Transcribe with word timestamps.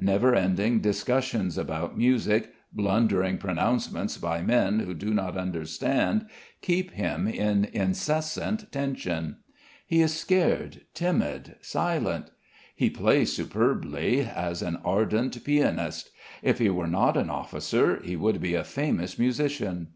Never 0.00 0.34
ending 0.34 0.80
discussions 0.80 1.56
about 1.56 1.96
music, 1.96 2.52
blundering 2.72 3.38
pronouncements 3.38 4.18
by 4.18 4.42
men 4.42 4.80
who 4.80 4.94
do 4.94 5.14
not 5.14 5.36
understand 5.36 6.26
keep 6.60 6.90
him 6.90 7.28
in 7.28 7.66
incessant 7.66 8.72
tension. 8.72 9.36
He 9.86 10.02
is 10.02 10.12
scared, 10.12 10.80
timid, 10.92 11.54
silent. 11.60 12.32
He 12.74 12.90
plays 12.90 13.32
superbly, 13.34 14.22
as 14.22 14.60
an 14.60 14.78
ardent 14.84 15.44
pianist. 15.44 16.10
If 16.42 16.58
he 16.58 16.68
were 16.68 16.88
not 16.88 17.16
an 17.16 17.30
officer, 17.30 18.00
he 18.02 18.16
would 18.16 18.40
be 18.40 18.54
a 18.56 18.64
famous 18.64 19.20
musician. 19.20 19.90